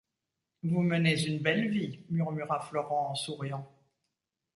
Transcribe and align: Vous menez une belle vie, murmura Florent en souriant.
Vous 0.63 0.81
menez 0.81 1.27
une 1.27 1.37
belle 1.43 1.69
vie, 1.69 1.99
murmura 2.09 2.59
Florent 2.61 3.11
en 3.11 3.13
souriant. 3.13 3.71